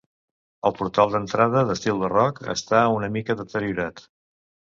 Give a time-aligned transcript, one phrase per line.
[0.69, 4.05] El portal d'entrada, d'estil barroc, està una mica deteriorat.